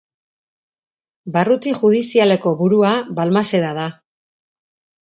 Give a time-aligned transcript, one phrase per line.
[1.35, 3.89] Barruti judizialeko burua Balmaseda da.